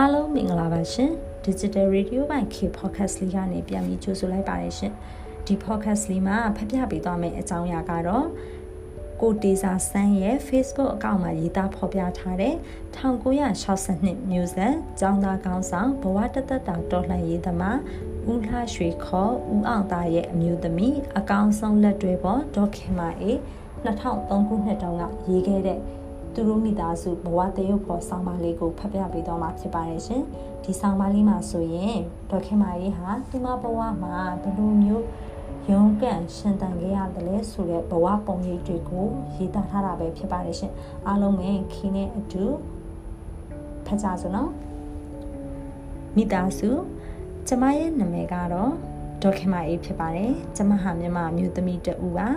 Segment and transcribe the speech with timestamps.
[0.00, 1.10] အားလုံးမင်္ဂလာပါရှင်
[1.46, 4.92] Digital Radio by K Podcast လေးကနေပြန်ပြီးကြိုဆိုလိုက်ပါတယ်ရှင်
[5.46, 8.26] ဒီ podcast လေးမှာဖတ်ပြပေးသွားမယ့်အကြောင်းအရာကတော့
[9.20, 12.54] ကိုတေစာဆန်းရဲ့ Facebook အကောင့်မှာရေးသားဖော်ပြထားတဲ့
[12.96, 17.78] 1962မျိုးဆက်ကျောင်းသားကောင်းဆောင်ဘဝတသက်တာတော်လှန်ရေးသမား
[18.28, 23.32] ဦးလှရွှေခေါ်ဦးအောင်သားရဲ့အမျိုးသမီးအကောင်းဆုံးလက်တွဲပေါ်ဒေါခင်မာအေ
[23.84, 25.80] 2003ခုနှစ်တုန်းကရေးခဲ့တဲ့
[26.38, 30.22] သူတို့မိသားစုဘဝတရုပ်ဖော်ဆောင်းပါးလေးကိုဖတ်ပြပေးတော့မှာဖြစ်ပါတယ်ရှင်
[30.64, 31.98] ဒီဆောင်းပါးလေးမှာဆိုရင်
[32.30, 35.04] ဒေါခင်မာအေဟာသူမဘဝမှာဘယ်လိုမျိုး
[35.70, 40.72] ရုန်းကန်ရှင်တန်ခဲ့ရတယ်လဲဆိုတဲ့ဘဝပုံရိပ်တွေကိုရေးသားထားတာပဲဖြစ်ပါတယ်ရှင်
[41.06, 42.44] အားလုံးပဲခင်းနဲ့အတူ
[43.86, 44.50] ဖတ်ကြစို့နော်
[46.16, 46.70] မိသားစု
[47.48, 48.72] ကျမရဲ့နာမည်ကတော့
[49.22, 52.28] ဒေါခင်မာအေးဖြစ်ပါတယ်ကျမဟာမြန်မာမျိုးသမီးတဦးပါ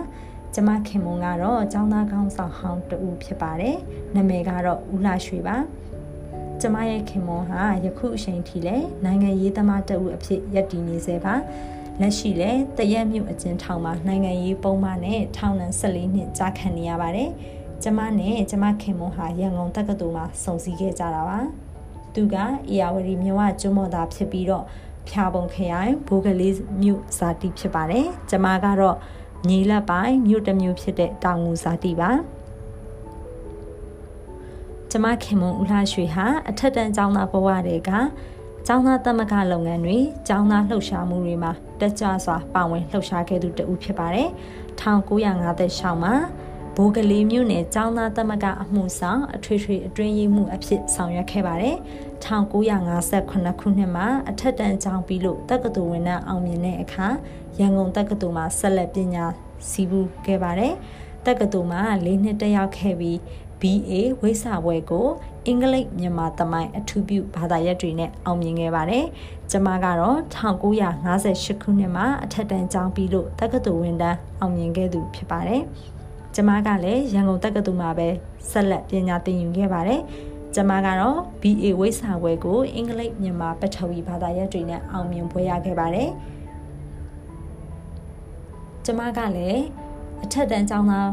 [0.54, 3.76] ကျမခင်မွန်ကတော့ចောင်းသားကောင်းဆောင်ဟောင်းတူဖြစ်ပါတယ်။
[4.14, 5.56] နာမည်ကတော့ဦးလှရွှေပါ။
[6.60, 11.34] ကျမရဲ့ခင်မွန်ဟာယခုအချိန်ထိလည်းနိုင်ငံရေးသမားတူအဖြစ်ရပ်တည်နေစေပါ။
[12.00, 17.30] လက်ရှိလည်းတရက်မြုပ်အကျဉ်းထောင်မှာနိုင်ငံရေးပုံမှန်နဲ့ထောင်ဒဏ်14နှစ်ကြာခံနေရပါတယ်။
[17.82, 21.38] ကျမနဲ့ကျမခင်မွန်ဟာရန်ကုန်တက္ကသိုလ်မှာစုံစည်းခဲ့ကြတာပါ။
[22.14, 22.36] သူက
[22.68, 24.64] အေယာဝတီမြဝကျွန်းမော်သားဖြစ်ပြီးတော့
[25.08, 28.96] ဖျာပုံခရိုင်ဘိုးကလေးမြို့ဇာတိဖြစ်ပါတယ်။ကျမကတော့
[29.48, 32.10] ညီလက်ပိုင်းမြို့တစ်မြို့ဖြစ်တဲ့တောင်ငူဇာတိပါ
[34.90, 37.90] ကျမခင်မုံဦးလှရွှေဟာအထက်တန်းကျောင်းသားဘဝတွေက
[38.66, 44.28] ကျောင်းသားသမဂ္ဂလုပ်ငန်းတွေကျောင်းသားလှုပ်ရှားမှုတွေမှာတက်ကြွစွာပါဝင်လှုပ်ရှားခဲ့သူတဦးဖြစ်ပါတယ်
[44.80, 46.14] 1956မှာ
[46.80, 51.76] ဘိုးကလေးမြို့နယ်ကျောင်းသားသမဂ္ဂအမှုဆောင်အထွေထွေအတွင်းရေးမှုအဖြစ်ဆောင်ရွက်ခဲ့ပါတယ်
[52.24, 57.06] 1958ခုနှစ်မှာအထက်တန်းကျောင်းပြီးလို့တက္ကသိုလ်ဝင်နှန်းအောင်မြင်တဲ့အခါ
[57.58, 59.24] ရန်ကုန်တက္ကသိုလ်မှာဆက်လက်ပညာ
[59.70, 60.72] စီးပူးခဲ့ပါတယ်။
[61.26, 63.16] တက္ကသိုလ်မှာ၄နှစ်တက်ရောက်ခဲ့ပြီး
[63.60, 65.06] BA ဝိစာဘွဲကို
[65.46, 69.04] အင်္ဂလိပ်မြန်မာသမိုင်းအထူးပြုဘာသာရပ်တွေနဲ့အောင်မြင်ခဲ့ပါတယ်။
[69.50, 75.64] ကျွန်မကတော့1958ခုနှစ်မှာအထက်တန်းကျောင်းပြီးလို့တက္ကသိုလ်ဝင်တန်းအောင်မြင်ခဲ့သူဖြစ်ပါတယ်။
[76.40, 78.08] ကျွန်မကလည်းရန်ကုန်တက္ကသိုလ်မှာပဲ
[78.50, 80.00] ဆက်လက်ပညာသင်ယူခဲ့ပါတယ်။
[80.54, 86.08] ကျွန်မကတော့ BA ဝိစာဘွဲကိုအင်္ဂလိပ်မြန်မာပထဝီဘာသာရပ်တွေနဲ့အောင်မြင်ပွဲရခဲ့ပါတယ်။
[88.84, 89.62] ကျမကလည်း
[90.24, 91.08] အထက်တန်းကျောင်းသား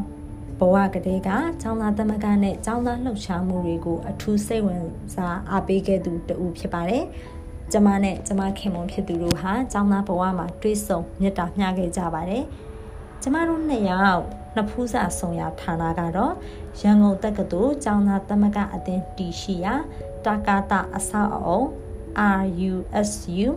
[0.59, 1.29] ဘဝကလေးက
[1.61, 4.83] ကျောင်းသားသမဂ္ဂနဲ့ကျောင်းသားလှုပ်ရှားမှုတွေကိုအထူးစိတ်ဝင်
[5.15, 7.03] စားအားပေးခဲ့သူတဦးဖြစ်ပါတယ်။
[7.71, 12.44] ကျမနဲ့ကျမခင်မွန်ဖြစ်သူတို့ဟာကျောင်းသားဘဝမှာတွေ့ဆုံမေတ္တာမျှခဲ့ကြပါတယ်။
[13.21, 14.23] ကျမတို့နှစ်ယောက်
[14.57, 16.34] နှစ်ဖူးစာဆောင်ရဌာနကတော့
[16.81, 19.75] ရန်ကုန်တက္ကသိုလ်ကျောင်းသားသမဂ္ဂအသင်းတီရှိရာ
[20.25, 21.62] တာကာတာအဆောက်အအုံ
[22.35, 23.50] RUSU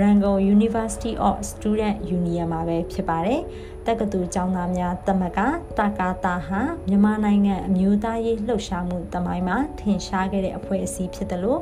[0.00, 3.40] Rangoon University of Student Union မှာပဲဖြစ်ပါတယ်။
[3.86, 5.40] တက္ကသိုလ်ကျောင်းသားများသမဂ္ဂ
[5.78, 11.60] တာကာတာဟာမြန်မာနိုင်ငံအမျိုးသားရေးလှုပ်ရှားမှုတမိုင်းမှာထင်ရှားခဲ့တဲ့အဖွဲ့အစည်းဖြစ်တယ်လို့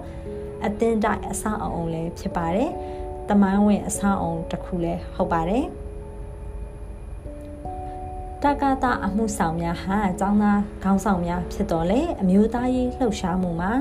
[0.66, 2.70] အသင်းတိုက်အဆောက်အအုံလည်းဖြစ်ပါတယ်။
[3.28, 5.66] တမိုင်းဝင်အဆောက်အအုံတစ်ခုလည်းဟုတ်ပါတယ်။
[8.44, 13.72] တက္ကတာအမှုဆောင်များဟာကျောင်းသားခေါင်းဆောင်များဖြစ်တော်လဲအမျိုးသားရေးလှုပ်ရှားမှုမှာ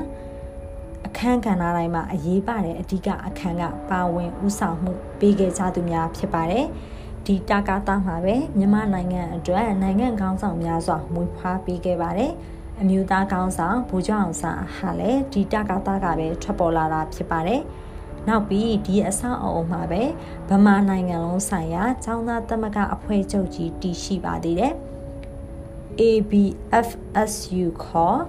[1.06, 6.66] အခန်းကဏ္ဍတိုင်းမှာအရေးပါတဲ့အဓိကအခန်းကပါဝင်ဥဆောင်မှုပေးခဲ့ကြသူများဖြစ်ပါတယ်။
[7.26, 12.32] ဒီတာကာတာမှာပဲမြန်မာနိုင်ငံအတွက်နိုင်ငံကောင်းဆောင်များစွာမွေးဖွားပေးခဲ့ပါတယ်။
[12.82, 17.62] အမျိုးသားကောင်းဆောင်ဘူကျောင်းအောင်စာဟာလည်းဒီတာကာတာကပဲထွက်ပေါ်လာတာဖြစ်ပါတယ်။
[18.28, 20.04] နောက်ပြီးဒီအဆောက်အအုံမှာပဲ
[20.50, 24.74] ဗမာနိုင်ငံလုံးဆိုင်ရာចောင်းသားသမဂ္ဂအဖွဲ့ချုပ်ကြီးတည်ရှိပါသေးတယ်။
[26.02, 28.20] ABFSU ခေါ်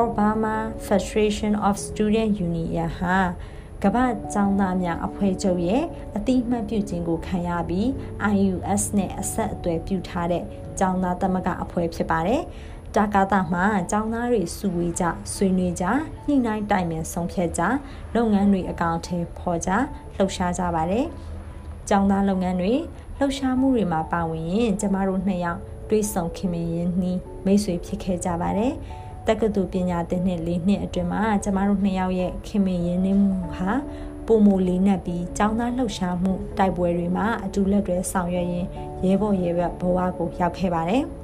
[0.00, 3.18] Obama Federation of Student Union ဟာ
[3.82, 5.84] ကမ္ဘာကျောင်းသားများအဖွဲ့ချုပ်ရဲ့
[6.16, 7.86] အတိအမှတ်ပြုခြင်းကိုခံရပြီး
[8.34, 10.44] IUS နဲ့အဆက်အသွယ်ပြုထားတဲ့
[10.78, 12.42] ကျောင်းသားသမဂ္ဂအဖွဲ့ဖြစ်ပါတယ်။
[12.96, 15.84] တာကာတာမှာကျောင်းသားတွေစုဝေးကြဆွေးနွေးကြ
[16.26, 17.62] ညှိနှိုင်းတိုင်ပင်ဆုံးဖြတ်ကြ
[18.14, 19.70] လုပ်ငန်းတွေအကောင့်ထဲပေါ်ကြ
[20.16, 21.04] လှုပ်ရှားကြပါတယ်။
[21.88, 22.72] ကျောင်းသားလုပ်ငန်းတွေ
[23.18, 28.72] လှုပ်ရှားမှုတွေမှာပါဝင်ရင်ကျမတို့နှစ်ယောက်တွေးဆုံခင်မင်းရင်းနှီးမိတ်ဆွေဖြစ်ခဲ့ကြပါတယ်။
[29.26, 33.70] တက္ကသိုလ်ပညာသင်နှစ်၄နှစ်အတွင်းမှာကျမတို့နှစ်ယောက်ရဲ့ခင်မင်ရင်းနှီးမှုဟာ
[34.26, 38.68] ပုံမူလေးနက်ပြီးចောင်းသားလှုပ်ရှားမှုတိုက်ပွဲတွေမှာအတူလက်တွဲဆောင်ရွက်ရင်း
[39.04, 41.04] ရဲဘော်ရဲဘက်ဘဝကိုရောက်ခဲ့ပါတယ်။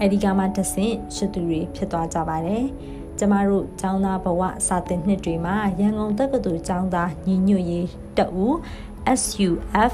[0.00, 2.64] အဲဒီကမှတဆင့်ရှစ်သူတွေဖြစ်သွားကြပါတယ်။
[3.18, 8.46] ကျမတို့ចောင်းသားဘဝစာသင်နှစ်တွေမှာရန်ကုန်တက္ကသိုလ်ចောင်းသားညီညွတ်ရေးတအူ
[9.20, 9.92] SUF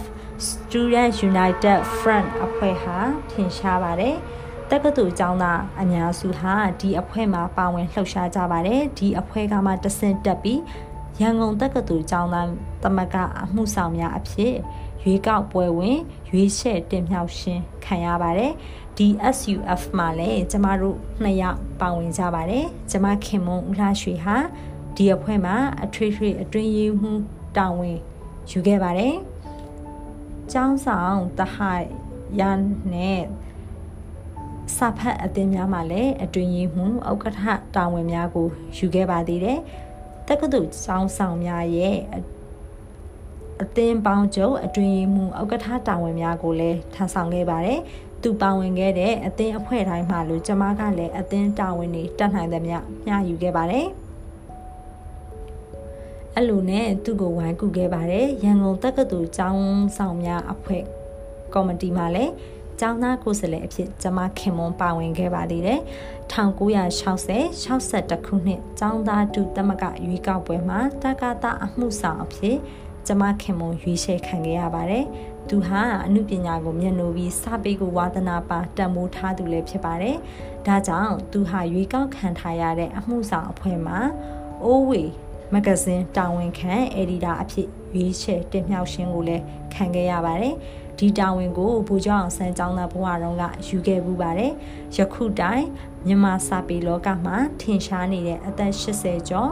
[0.48, 2.96] Student United Front အဖွဲ့ဟာ
[3.30, 4.16] ထင်ရှားပါတယ်။
[4.70, 10.60] တက္ကသိုလ်ကျောင်းသားအများစုဟာဒီအဖွဲ့မှာပါဝင်လှုပ်ရှားကြပါတယ်ဒီအဖွဲ့ကမှတဆင့်တက်ပြီး
[11.20, 12.48] ရန်ကုန်တက္ကသိုလ်ကျောင်းသား
[12.82, 14.54] သမဂ္ဂအမှုဆောင်များအဖြစ်
[15.02, 15.98] ရွေးကောက်ပွဲဝင်
[16.30, 18.52] ရွေးချယ်တင်မြှောက်ရှင်ခံရပါတယ်
[18.96, 24.36] ဒီ SUF မှာလည်းကျမတို့နှစ်ယောက်ပါဝင်ကြပါတယ်ကျမခင်မွန်ဦးလှရွှေဟာ
[24.96, 27.22] ဒီအဖွဲ့မှာအထွေထွေအတွင်းရေးမှူး
[27.56, 27.98] တာဝန်
[28.50, 29.14] ယူခဲ့ပါတယ်
[30.52, 31.56] ကျောင်းဆောင်တဟ
[32.40, 32.60] ရန်
[32.92, 33.22] နဲ့
[34.76, 37.42] စာဖတ်အသင်းများမှာလည်းအတွင်ရေးမှုဥက္ကဋ္ဌ
[37.76, 39.58] တာဝန်များကိုယူခဲ့ပါသေးတယ်။
[40.28, 41.96] တက္ကသိုလ်ကျောင်းဆောင်များရဲ့
[43.62, 47.80] အသင်းပေါင်းချုပ်အတွင်ရေးမှုဥက္ကဋ္ဌတာဝန်များကိုလည်းထမ်းဆောင်ခဲ့ပါတယ်။
[48.24, 53.86] သူပါဝင်ခဲ့တဲ့အသင်းအဖွဲ့တိုင်းမှာလို့ကျမကလည်းအသင်းတာဝန်တွေတတ်နိုင်သမျှမျှယူခဲ့ပါတယ်။
[56.36, 59.64] အဲ့လိုနဲ့သူ့ကိုဝိုင်းကူခဲ့ပါတယ်ရန်ကုန်တက္ကသိုလ်ကျောင်း
[59.96, 60.82] ဆောင်များအဖွဲ့
[61.54, 62.32] ကော်မတီမှာလည်း
[62.80, 65.80] ကျောင်းသားကိုယ်စားလှယ်အဖြစ်ကျမခင်မွန်ပါဝင်ခဲ့ပါသေးတယ်
[66.32, 72.56] 1960 62ခုနှစ်ကျောင်းသားဒုသမဂရွေးကောက်ပွဲမှာတက္ကသအမှုဆောင်အဖြစ်
[73.06, 75.04] ကျမခင်မွန်ရွေးချယ်ခံခဲ့ရပါတယ်
[75.48, 80.16] သူဟာအမှုပညာကိုမျက်နှိုးပြီးစာပေကိုဝါသနာပါတံမိုးထားသူလည်းဖြစ်ပါတယ်
[80.66, 83.98] ဒါကြောင့်သူဟာရွေးကောက်ခံထားရတဲ့အမှုဆောင်အဖွဲ့မှာ
[84.64, 85.02] အိုးဝေ
[85.52, 89.42] မဂဇင်းတာဝန်ခံအယ်ဒီတာအဖြစ်ရွေးချယ်တင်မြှောက်ခြင်းကိုလည်း
[89.74, 90.54] ခံခဲ့ရပါတယ်။
[90.98, 94.52] ဒီတာဝန်ကိုဘူကျောင်းဆန်းကျောင်းသားဘဝတုန်းကယူခဲ့ပူပါတယ်။
[94.96, 95.64] ယခုတိုင်
[96.06, 99.50] မြန်မာစာပေလောကမှာထင်ရှားနေတဲ့အသက်80ကျော်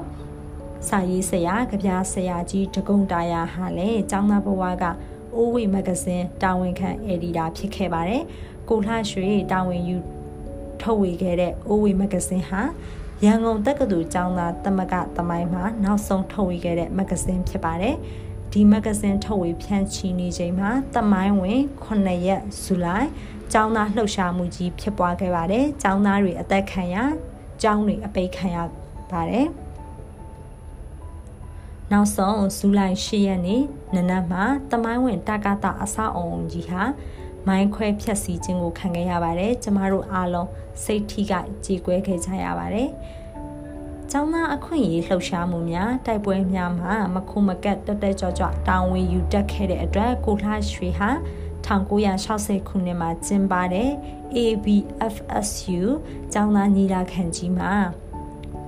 [0.89, 4.85] စာရေးဆရာကြပြဆရာကြီးဒဂုံတာယာဟာလည်းကျောင်းသားဘဝက
[5.35, 8.23] အိုးဝေမဂဇင်းတာဝန်ခံအယ်ဒီတာဖြစ်ခဲ့ပါတယ်။
[8.69, 9.97] ကိုလှရွှေတာဝန်ယူ
[10.83, 12.61] ထုတ်ဝေခဲ့တဲ့အိုးဝေမဂဇင်းဟာ
[13.25, 17.97] ရန်ကုန်တက္ကသိုလ်ကျောင်းသားသမဂသမိုင်းမှာနောက်ဆုံးထုတ်ဝေခဲ့တဲ့မဂ္ဂဇင်းဖြစ်ပါတယ်။
[18.53, 23.09] ဒီမဂ္ဂဇင်းထုတ်ဝေဖြန့်ချီနေချိန်မှာသမိုင်းဝင်9ရက်ဇူလိုင်
[23.53, 26.97] ကျောင်းသားလှုပ်ရှားမှုကြီးဖြစ်ပွားခဲ့ပါတယ်။ကျောင်းသားတွေအသက်ခံရ
[27.63, 28.57] ကျောင်းတွေအပိတ်ခံရ
[29.11, 29.47] ပါတယ်။
[31.93, 33.63] နောက်ဆုံးဇူလိုင်10ရက်နေ့
[33.95, 36.83] နနက်မှာတမိုင်းဝင်တက္ကသအဆောက်အုံကြီးဟာ
[37.47, 40.49] မိုင်းခွဲဖြက်စီခြင်းကိုခံခဲ့ရပါတယ်ကျမတို့အားလုံး
[40.85, 41.33] စိတ်ထိက
[41.65, 42.91] ကြေကွဲခဲ့ကြရပါတယ်
[44.11, 51.11] ကျောင်းသားအခွင့်အရေးလှုပ်ရှားမှုများတိုက်ပွဲများမှာမခုမကက်တက်တက်ကြွကြွတာဝန်ယူတတ်ခဲ့တဲ့အတွက်ကိုလှရွှေဟာ
[51.67, 53.91] 1960ခုနှစ်မှာကျင်းပတဲ့
[54.37, 55.81] ABFSU
[56.33, 57.73] ကျောင်းသားညီလာခံကြီးမှာ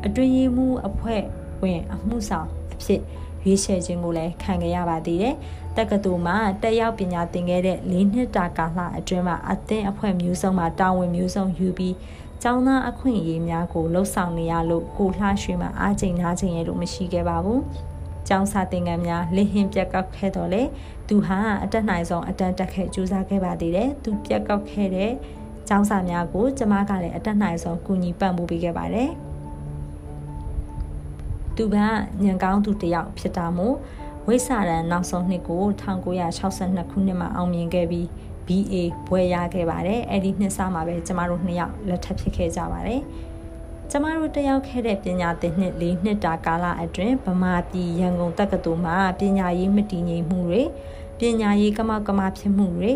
[0.05, 1.23] အတွင်းရေးမှူးအဖွဲ့
[1.62, 3.03] ဝင်အမှုဆောင်အဖြစ်
[3.44, 5.35] ရွေးချယ်ခြင်းကိုလည်းခံခဲ့ရပါသေးတယ်
[5.76, 11.94] တက္ကသိုလ်မှာတက်ရောက်ပညာသင်ခဲ့တဲ့၄နှစ်တာကာလအတွင်းမှာအသင်းအဖွဲ့မျိုးစုံမှာတာဝန်မျိုးစုံယူပြီး
[12.43, 17.61] ကျောင်းသားအခွင့်အရေးများကိုလှုပ်ဆောင်နေရလို့ကိုလှရွှေမှာအားကျိန်နားကျင်ရလို့မရှိခဲ့ပါဘူး။
[18.29, 20.62] ကျောင်းစာသင်ခန်းများလင်းဟင်းပြက်ကောက်ခဲ့တော့လေ
[21.08, 25.12] သူဟာအတက်နိုင်ဆုံးအတန်းတက်ခဲ့ကြိုးစားခဲ့ပါသေးတယ်။သူပြက်ကောက်ခဲ့တဲ့
[25.69, 29.11] ကျောင်းစာများကိုကျမကလည်းအတက်နိုင်ဆုံးကူညီပံ့ပိုးပေးခဲ့ပါတယ်။
[31.56, 31.77] သူက
[32.25, 33.77] ညံကောင်းသူတယောက်ဖြစ်တာမို့
[34.27, 38.06] ဝိစာရန်နောက်ဆုံးနှစ်ကို1962ခုနှစ်မှာအောင်မြင်ခဲ့ပြီး
[38.47, 38.75] BA
[39.09, 43.01] ဘွဲရခဲ့ပါတယ်အဲ့ဒီနှစ်စားမှာပဲကျမတို့နှစ်ယောက်လက်ထပ်ဖြစ်ခဲ့ကြပါတယ်
[43.91, 50.62] ကျမတို့တက်ရောက်ခဲ့တဲ့ပညာသင်နှစ်၄နှစ်တာကာလအတွင်းဗမာပြည်ရန်ကုန်တက္ကသိုလ်မှာပညာရေးမတည်ငြိမ်မှုတွေ
[51.19, 52.93] ပညာရေးကမောက်ကမဖြစ်မှုတွေ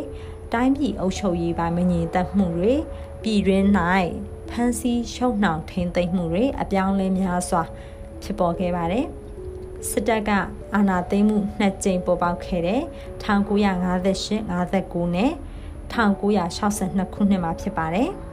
[0.52, 2.74] တိုင်းပြည်အုပ်ချုပ်ရေးပိုင်းမငြိမ်သက်မှုတွေ
[3.22, 3.66] ပြည်တွင်း၌
[4.50, 7.62] ဖမ်းဆီးရှုံနှောင်ထိန်သိမ်းမှုတွေအပြောင်းလဲများစွာ
[8.22, 9.06] ဖြစ်ပေါ်ခဲ့ပါတယ်။
[9.88, 10.30] စစ်တပ်က
[10.74, 12.82] အာဏာသိမ်းမှုနှစ်ကြိမ်ပေါ်ပေါက်ခဲ့တဲ့
[13.22, 15.32] 1958 59နဲ့
[15.92, 18.10] 1962ခုနှစ်မှာဖြစ်ပါတယ်။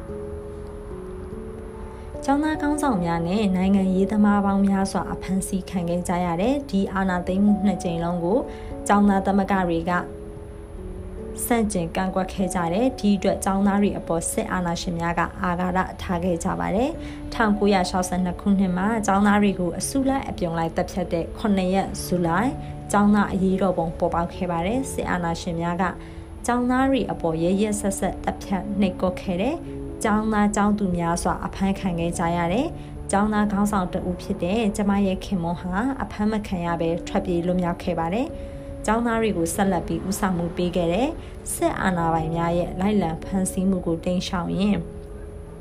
[2.28, 8.40] ကျောင်းသားကောင်းဆောင်များနဲ့နိုင်ငံရေးသမားပေါင်းများစွာအဖမ်းဆီးခံခဲ့ကြရတဲ့ဒီအာဏာသိမ်းမှုနှစ်ကြိမ်လုံးကို
[8.88, 9.92] ကျောင်းသားသမဂ္ဂတွေက
[11.45, 16.91] စန့်ကျင်ကန့်ကွက်ခဲ့ကြတဲ့ဒီအတွက်ចောင်းသားတွေအပေါ်စစ်အာဏာရှင်များကအာဃာတထားခဲ့ကြပါတယ်
[17.35, 22.51] 1962ခုနှစ်မှာចောင်းသားတွေကိုအစုလိုက်အပြုံလိုက်တပ်ဖြတ်တဲ့9ရက်ဇူလိုင်
[22.93, 25.85] ចောင်းသားအရေးတော်ပုံပေါ်ပေါက်ခဲ့ပါတယ်စစ်အာဏာရှင်များက
[26.47, 29.57] ចောင်းသားတွေအပေါ်ရရဆက်ဆက်တပ်ဖြတ်နှိပ်ကွက်ခဲ့တဲ့
[30.05, 32.69] ចောင်းသားចောင်းသူများစွာအဖမ်းခံခဲ့ကြရတယ်
[33.11, 38.29] ကျောင်းသားခေါင်းဆောင်တဦးဖြစ်တဲ့ကျမရဲ့ခင်မွန်ဟာအဖမ်းမခံရဘဲထွက်ပြေးလွတ်မြောက်ခဲ့ပါတယ်။
[38.86, 41.10] ကျောင်းသားတွေကိုဆက်လက်ပြီးဦးဆောင်မှုပေးခဲ့တဲ့
[41.54, 44.78] စစ်အာဏာပိုင်များရဲ့လိုက်လံဖမ်းဆီးမှုကိုတင်ရှောင်ရင်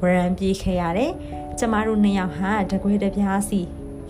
[0.00, 1.12] ဝရံပြေးခဲ့ရတဲ့
[1.59, 3.61] ကျမတို့နှစ်ယောက်ဟာတကွေတပြားစီ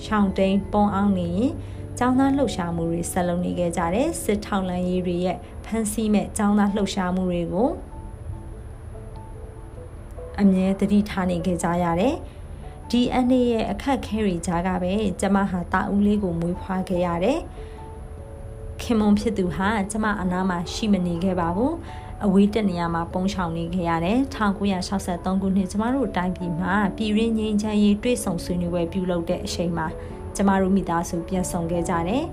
[0.04, 1.52] ရှောင်းတိန်ပုံအောင်နေရင်
[1.98, 7.68] ကျောင်းသားလှုပ်ရှားမှုတွေဆက်လုပ်နေခဲ့ကြတဲ့စစ်ထောက်လန်းရေးတွေရဲ့ဖမ်းဆီးမဲ့ကျောင်းသားလှုပ်ရှားမှုတွေကို
[10.40, 12.14] အမြဲတတိထားနေခဲ့ကြရတယ်။
[12.90, 17.40] DNA ရဲ့အခက်ခဲတွေကြားကပဲကျမဟာတာဦးလေးကိုမွေးဖွားခဲ့ရတယ်။
[18.82, 21.74] ခင်မုံဖြစ်သူဟာကျမအနားမှာရှိမနေခဲ့ပါဘူး
[22.26, 24.18] အဝေးတက်နေရမှာပုံချောင်နေခဲ့ရတယ်
[24.94, 29.86] 1963ခုနှစ်ကျမတို့တိုင်းပြည်မှာပြည်ရင်းငြိမ်းချမ်းရေးတွေ့ဆုံဆွေးနွေးပွဲပြုလုပ်တဲ့အချိန်မှာ
[30.36, 32.24] ကျမတို့မိသားစုပြန်ဆောင်ခဲ့ကြတယ်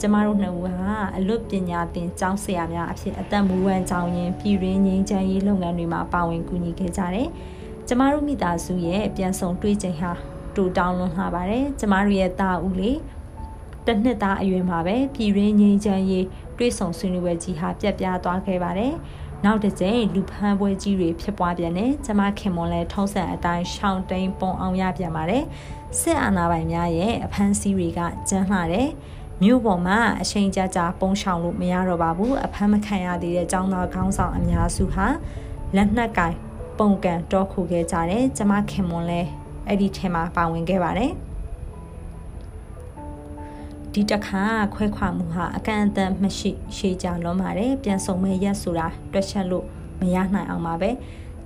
[0.00, 7.28] ကျမတို့နှစ်ဦးဟာအလွတ်ပညာသင်ကျောင်းဆရာများအဖြစ်အသက်မူဝမ်းကြောင်းရင်ပြည်ရင်းငင်းချမ်းရေးလုပ်ငန်းတွေမှာပါဝင်ကူညီခဲ့ကြတယ်
[7.88, 10.12] ကျမတို့မိသားစုရဲ့ပြန်ဆောင်တွေ့ချိန်ဟာ
[10.54, 12.98] တူတောင်းလွန်လာပါတယ်ကျမတို့ရဲ့သားဦးလေး
[13.88, 16.26] တစ်နှစ်သားအရွယ်မှာပဲပြည်ရင်းငင်းချမ်းရေး
[16.58, 18.94] တွေ့ဆုံဆွေးနွေးပွဲကြီးဟာပြက်ပြားသွားခဲ့ပါတယ်
[19.44, 25.44] နောက်တစ်ကြိမ်လူဖမ်းပွဲကြီးတွေဖြစ်ပွားပြန်တယ်ကျမခင်မွန်လဲထုံးစံအတိုင်းရှောင်းတိန်ပုံအောင်ရပြန်ပါတယ်
[26.00, 28.88] စစ်အာဏာပိုင်များရဲ့အဖမ်းဆီးတွေကကျန်းလှတယ်
[29.42, 35.06] မြို့ပေါ်မှာအချိန်ကြာကြာပုံရှောင်လို့မရတော့ပါဘူးအဖမ်းမခံရသေးတဲ့ចောင်းသားခေါင်းဆောင်အများစုဟာ
[35.76, 36.34] လက်နက်ကင်
[36.78, 39.20] ပုံကန်တောခုခဲ့ကြတယ်ကျမခင်မွန်လဲ
[39.66, 41.12] အဲ့ဒီထဲမှာပါဝင်ခဲ့ပါတယ်
[43.94, 44.42] ဒီတခါ
[44.74, 49.66] ခွဲခွာမှုဟာအကန့်အသတ်မရှိရှေးကြလွန်ပါတယ်ပြန်ဆုံမဲ့ရက်ဆိုတာတွက်ချက်လို့
[50.00, 50.90] မရနိုင်အောင်ပါပဲ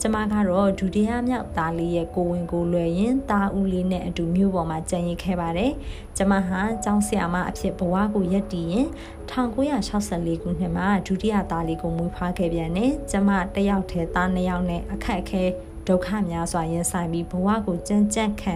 [0.00, 5.72] ကျမကတော့ဒုတိယမြောက်သားလေးရဲ့ကိုဝင်ကိုလွယ်ရင်သားဦးလေးနဲ့အတူမြို့ပေါ်မှာကြံရင်ခဲ့ပါတယ်။
[6.16, 8.86] ကျမဟာကျောင်းဆရာမအဖြစ်ဘဝကိုရက်တည်ရင်
[9.30, 15.44] 1964ခုနှစ်မှာဒုတိယသားလေးကိုမွေးဖွားခဲ့ပြန်တယ်။ကျမတယောက်တည်းသားနှစ်ယောက်နဲ့အခက်အခဲ
[15.88, 18.54] ဒုက္ခများစွာရင်ဆိုင်ပြီးဘဝကိုကြမ်းကြမ်းခံ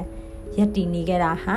[0.57, 1.57] ရက်တည်နေခဲ့တာဟာ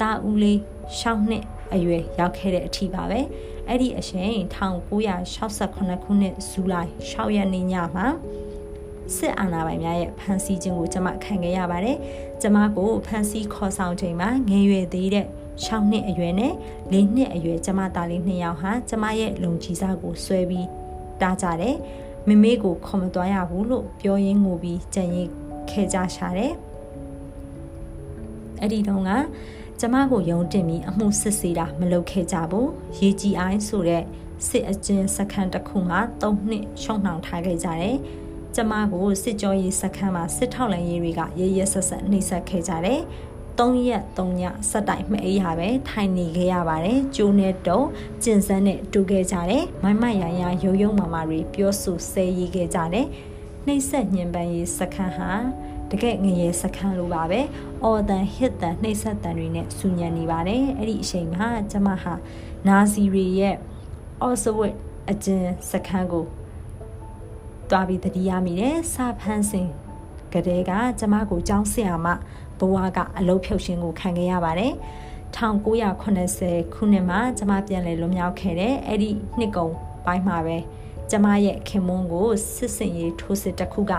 [0.00, 0.58] သားဦးလေး
[0.98, 3.20] ရှောင်းနှစ် အရွယ်ရောက်ခဲ့တဲ့အထိပါပဲ
[3.68, 8.06] အဲ့ဒီအချိန်1968ခုနှစ်ဇူလိုင်6ရက်နေ့ညမှာ
[9.16, 11.96] စစ်အာဏာပိုင်များရဲ့ဖမ်းဆီးခြင်းကိုကျွန်မခံခဲ့ရပါတယ်။
[12.40, 15.26] ကျွန်မကိုဖမ်းဆီးခေါ်ဆောင်ချိန်မှာငယ်ရွယ်သေးတဲ့
[15.64, 16.52] 6နှစ်အရွယ်နဲ့
[16.92, 20.66] 4နှစ်အရွယ်ကျွန်မသားလေး2ယောက်ဟာကျွန်မရဲ့လုံချီစားကိုဆွဲပြီး
[21.20, 21.76] တားကြတယ်။
[22.28, 25.28] မမေကိုခေါ်မသွားရဘူးလို့ပြောရင်းငိုပြီးကြံ့ရင်
[25.70, 26.52] ခဲ့ကြရှာတယ်။
[28.60, 29.10] အဲ့ဒီတော့က
[29.80, 32.66] ကျမကိုယုံတင်ပြီးအမှုစစ်ဆေးတာမလုပ်ခဲ့ကြဘူး။
[32.98, 34.02] ရေကြီးအိုင်းဆိုတဲ့
[34.48, 37.96] စစ်အကျဉ်းစခန်းတစ်ခုမှာ3နှစ်ရှုံနှောင်ထားခဲ့ကြတယ်။
[38.54, 43.00] ကျမကိုစစ်ကြောရေးစခန်းမှာစစ်ထောက်လှမ်းရေးတွေကရရဆက်ဆက်နှိပ်စက်ခဲ့ကြတယ်။
[43.58, 47.80] ၃ရက်၃ညစက်တိုင်မအေးရပဲထိုင်နေခဲ့ရပါတယ်။ကျိုးနဲ့တုံ
[48.22, 53.06] ကျင်စန်းနဲ့တူခဲ့ကြတယ်။မိုင်းမရရရုံရုံမာမာတွေပြောဆိုဆဲရေးခဲ့ကြတယ်။
[53.66, 55.30] နှိပ်စက်ညင်ပန်းရေးစခန်းဟာ
[55.90, 57.40] တကယ်ငရေစခန်းလိုပါပဲ။
[57.84, 62.14] အော်တန်ဟစ်တန်နှိပ်စက်တန်တွေနဲ့ဆူညံနေပါတယ်။အဲ့ဒီအချိန်မှာကျမဟာ
[62.68, 63.56] နာဇီတွေရဲ့
[64.22, 64.74] အော်စဝစ်
[65.10, 66.24] အကျဉ်စခန်းကို
[67.70, 69.68] သွားပြီးတတိယမိတယ်စာဖန်းစင်
[70.32, 72.06] ကလေးကကျမကိုကျောင်းဆရာမ
[72.58, 74.72] ဘဝကအလုပ်ဖြုတ်ရှင်ကိုခံခဲ့ရပါတယ်
[75.36, 79.72] 1980ခုနှစ်မှာကျမပြန်လည်လွန်မြောက်ခဲ့တဲ့အဲ့ဒီနှစ်ကုန်
[80.06, 80.56] ပိုင်းမှာပဲ
[81.10, 83.92] ကျမရဲ့ခင်မွန်းကိုစစ်စင်ရေးထိုးစစ်တစ်ခုက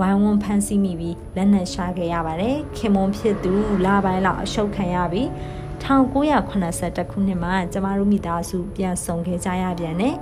[0.00, 3.52] ဝိုင်းဝန်းဖမ်းဆီးမိပြီးလက်နက်ရှာခဲ့ရပါတယ်ခင်မွန်းဖြစ်သူ
[3.84, 5.28] လပိုင်းလောက်အရှုပ်ခံရပြီး
[5.82, 10.16] 1982ခုနှစ်မှာကျမတို့မိသားစုပြန်ဆောင်ခဲ့ကြရပြန်တယ်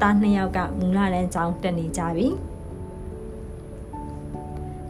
[0.00, 2.28] သားနှစ်ယောက်ကမူလတန်းကျောင်းတက်နေကြပြီ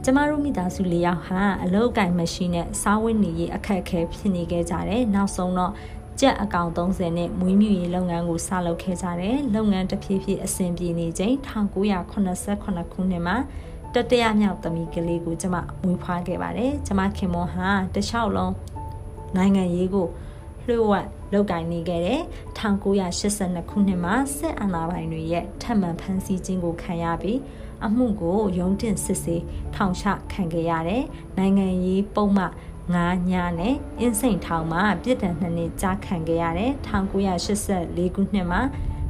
[0.05, 5.73] ကျမတို့မိသားစုလေးယောက်ဟာအလုတ်ကင်မရှိနဲ့စားဝတ်နေရေးအခက်အခဲဖြစ်နေခဲ့ကြတယ်နောက်ဆုံးတော့
[6.21, 13.37] ကြက်အကောင်30နဲ့မွေးမြူရေးလုပ်ငန်းကိုစလုပ်ခဲ့ကြတယ်လုပ်ငန်းတစ်ဖြည်းဖြည်းအဆင်ပြေနေချိန်1989ခုနှစ်မှာ
[13.95, 18.55] တတရမြောက်သမီးကလေးကိုကျမမွေးဖွားခဲ့ပါတယ်ကျမခင်မွန်ဟာတခြားလုံး
[19.37, 20.07] နိုင်ငံရေးကို
[20.63, 22.21] လျှို့ဝှက်လုပ်ကိုင်နေခဲ့တဲ့
[22.59, 27.39] 1982ခုနှစ်မှာစစ်အာဏာပိုင်တွေရဲ့ထပ်မံဖမ်းဆီးခြင်းကိုခံရပြီး
[27.87, 29.43] အမှုကိုရုံးတင်စစ်ဆေး
[29.75, 31.03] ထောင်ချခံခဲ့ရတယ်။
[31.39, 32.45] နိုင်ငံရေးပုံမှ
[32.95, 38.61] ငါးညနဲ့အင်းစိန်ထောင်မှာပြစ်ဒဏ်နှစ်နှစ်ကြာခံခဲ့ရတယ်။1984ခုနှစ်မှာ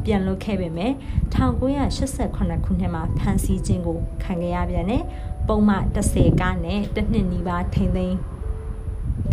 [0.04, 0.92] ပြန်လွတ်ခဲ့ပေမဲ့
[1.34, 2.42] 1988ခု
[2.80, 5.02] နှစ်မှာဖမ်းဆီးခြင်းကိုခံခဲ့ရပြန်တယ်။
[5.48, 8.16] ပုံမှ30ကနဲ့တစ်နှစ်နီးပါးထိမ့်သိမ်း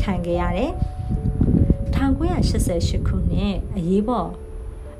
[0.01, 0.71] ခံခဲ့ရတယ်။
[1.95, 4.29] 1988ခုနှစ်အရေးပေါ်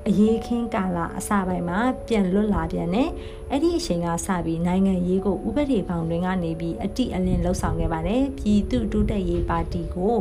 [0.07, 3.09] အရေးခင်းကာလအစပိုင်းမှာပြန်လွတ်လာပြန်တယ်။
[3.51, 10.15] အဲ့ဒီအချိန်ကစပြီးနိုင်ငံရေးကိုဥပဒေပေါင်းတွင်ကနေပြီးအတိအလင်းလှုပ်ဆောင်ခဲ့ပါတယ်။ပြည်သူတိုးတက်ရေးပါတီကို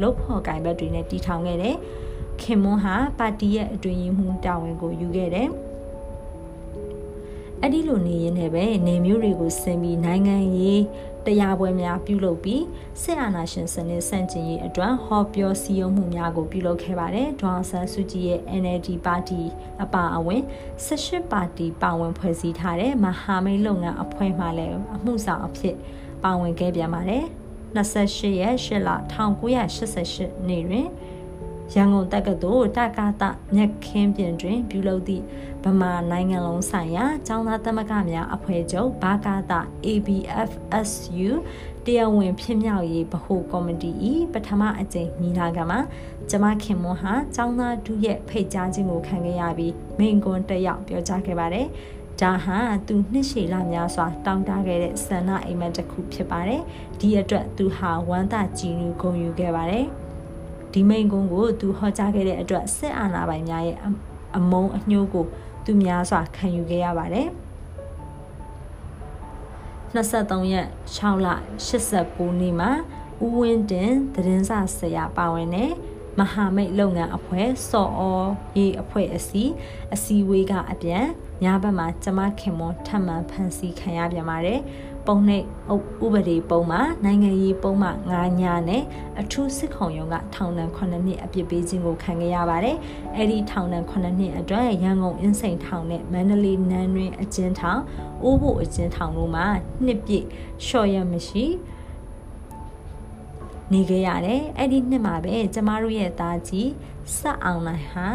[0.00, 1.76] လှုပ်ဖော်ကိုင်ဘက်တွေနဲ့တီထောင်ခဲ့တယ်။
[2.42, 5.48] ခင်မွန်းဟာပါတီရဲ့အတွင်ရေးမှူးတာဝန်ကိုယူခဲ့တယ်။
[7.60, 10.82] အဲ့ဒီလိုနေရင်လည်းပဲနေမျိုးတွေကိုဆင်ပြီးနိုင်ငံရေး
[11.26, 12.62] တရားပွဲများပြုလုပ်ပြီး
[13.02, 19.40] စစ်အာဏာရှင်စနစ်ဆန့်ကျင်ရေးအတွက်ဟောပြောစည်းရုံးမှုများကိုပြုလုပ်ခဲ့ပါတယ်။ဒေါ်ဆန်းစုကြည်ရဲ့ NLD ပါတီ
[19.82, 20.42] အပါအဝင်
[20.86, 25.76] 18ပါတီပါဝင်ဖွဲ့စည်းထားတဲ့မဟာမိတ်လုပ်ငန်းအဖွဲ့မှလည်းအမှုဆောင်အဖြစ်
[26.22, 27.24] ပါဝင်ခဲ့ပြန်ပါတယ်။
[27.76, 28.90] 28ရက်8လ
[29.62, 30.88] 1988နေ့တွင်
[31.72, 33.22] ရန်ကုန်တက္ကသိုလ်တက္ကသ
[33.54, 35.24] မြက်ခင်းပြင်တွင်ပြုလုပ်သည့်
[35.64, 41.30] ဗမာနိုင်ငံလုံးဆိုင်ရာကျောင်းသားသမဂ္ဂများအဖွဲ့ချုပ်ဘာကာတာ ABFSU
[41.84, 43.90] တရားဝင်ဖြစ်မြောက်ရေးဗဟိုကော်မတီ၏
[44.32, 45.80] ပထမအကြိမ်ညီလာခံမှာ
[46.30, 51.66] ကျမခင်မွန်ဟာကျောင်းသားဒုရဲ့ဖိတ်ကြားခြင်းကိုခံခဲ့ရပြီးမိန်ကွန်းတက်ရောက်ပြောကြားခဲ့ပါတယ်။
[52.20, 56.62] ဒါဟာသူနှစ်ရှည်လများစွာတောင်းတခဲ့တဲ့ဆန္ဒအိမ်မက်တစ်ခုဖြစ်ပါတယ်။
[57.00, 59.86] ဒီအတွက်သူဟာဝမ်းသာကြည်နူးဂုဏ်ယူခဲ့ပါတယ်။
[60.74, 63.78] ဒီမိန်ကုန်းကိုသူဟောကြားခဲ့တဲ့အတွက်စစ်အာဏာပိုင်များရဲ့
[64.36, 65.26] အမုန်းအညှိုးကို
[65.64, 67.28] သူများစွာခံယူခဲ့ရပါတယ်
[69.94, 70.66] 23ရက်
[70.96, 71.28] 6လ
[71.84, 72.70] 89နေ့မှာ
[73.24, 75.70] ဦးဝင်းတင်သတင်းစာဆရာပါဝင်တဲ့
[76.18, 78.24] မဟာမိတ်လုပ်ငန်းအဖွဲ့စော်အော
[78.56, 79.52] ရေးအဖွဲ့အစည်း
[79.94, 81.06] အစည်းအဝေးကအပြန်
[81.44, 84.60] ညဘက်မှာကျမခင်မွန်ထပ်မံဖန်ဆီးခံရပြန်ပါတယ်
[85.06, 85.46] ပုံနှိပ်
[86.04, 88.82] ဥပဒေပုံမှာနိုင်ငံရေးပုံမှာ9ညနဲ့
[89.20, 92.76] အထူးစစ်ခုံရုံးကထောင်ဒဏ်9နှစ်အပြစ်ပေးခြင်းကိုခံခဲ့ရပါတယ်။
[93.16, 97.80] အဲဒီထောင်ဒဏ်9နှစ်အတွက်ရန်ကုန်အင်းစိန်ထောင်နဲ့မန္တလေးနန်းတွင်အကျဉ်းထောင်
[98.22, 99.46] အိုးဖို့အကျဉ်းထောင်တို့မှာ
[99.84, 100.24] နှစ်ပြည့်
[100.64, 101.44] လျှော့ရမရှိ
[103.72, 106.70] နေခဲ့ရတယ်။အဲ့ဒီနှစ်မှာပဲကျမတို့ရဲ့သားကြီး
[107.16, 108.06] ဆက်အောင်နိုင်ဟာ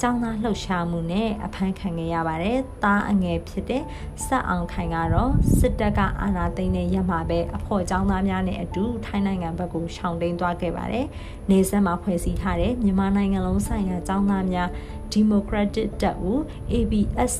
[0.00, 3.82] ကျောင်းသားလှုပ်ရှားမှုနဲ့အဖမ်းခံခဲ့ရပါတယ်။သားအငယ်ဖြစ်တဲ့
[4.26, 11.06] ဆက်အောင်ခိုင်ကတော့စစ်တပ်ကအာဏာသိမ်းတဲ့ရက်မှာပဲအဖို့ကျောင်းသားများနဲ့အတူထိုင်းနိုင်ငံဘက်ကိုရှောင်တိန်သွားခဲ့ပါတယ်။
[11.50, 14.68] နေဆက်မှာဖွဲ့စည်းထားတဲ့မြန်မာနိုင်ငံလုံးဆိုင်ရာကျောင်းသားများ
[15.14, 16.40] Democratic တပ်ဦး
[16.72, 17.32] ABS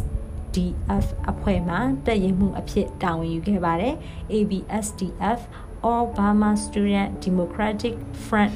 [0.55, 3.95] DF အဖွဲ့မှတက်ရင်မှုအဖြစ်တာဝန်ယူခဲ့ပါတယ်။
[4.33, 5.41] ABSDF
[5.89, 7.95] All Burma Student Democratic
[8.25, 8.55] Front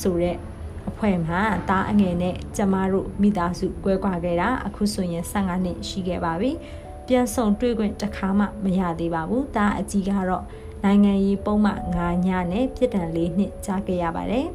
[0.00, 0.49] ဆိုတဲ့
[0.88, 6.50] အဖွဲ့မှာတားအငယ်နဲ့ကျမတို့မိသားစုကွဲကွာခဲ့တာအခုဆိုရင်15နှစ်ရှိခဲ့ပါပြီ
[7.06, 10.44] ပြန်ဆောင်တွေ့ခွင့်တစ်ခါမှမရသေးပါဘူးတားအကြီးကတော့
[10.84, 14.46] နိုင်ငံရေးပုံမှန်9ညနဲ့ပြည်တံ၄နှစ်ကြားခဲ့ရပါတယ်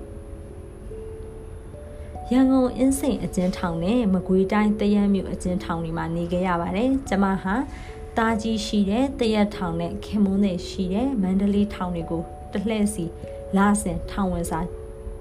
[2.31, 7.55] ရန်ကုန်အင်းစိန်အကျဉ်းထောင်နဲ့မကွေးတိုင်းတရမြို့အကျဉ်းထောင်တွေမှာနေခဲ့ရပါတယ်ကျမဟာ
[8.17, 12.21] တာကြီးရှိတဲ့တရက်ထောင်နဲ့ခင်မုန်းတွေရှိတဲ့မန္တလေးထောင်တွေကို
[12.53, 13.05] တလှည့်စီ
[13.57, 14.59] လာဆင်ထောင်ဝင်စာ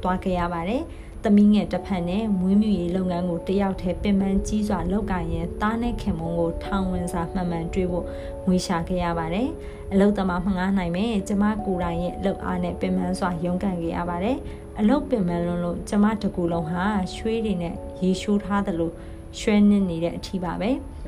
[0.05, 0.83] တွားခဲ့ရပါတယ်။
[1.23, 8.07] သမီးငယ်တစ်ဖက်နဲ့မွေးမြူရေးလုပ်ငန်းကိုတယောက်တည်းပင်ပန်းကြီးစွာလုပ်ကိုင်ရင်သားနဲ့ခင်မုန်းကိုထောင်ဝင်စာမှန်မှန်တွေ့ဖို့
[8.47, 9.49] ငွေရှာခဲ့ရပါတယ်။
[9.93, 14.37] အလုတ်သမားမငားနိုင်မဲ့ကျမကိုယ်တိုင်ရဲ့လုပ်အားနဲ့ပင်ပန်းစွာရုန်းကန်ခဲ့ရပါတယ်။
[14.79, 16.85] အလုတ်ပင်ပန်းလွန်းလို့ကျမတကူလုံးဟာ
[17.17, 18.91] ရွှေတွေနဲ့ရေရှိုးထားသလို
[19.41, 20.71] ရွှဲနစ်နေတဲ့အထီးပါပဲ။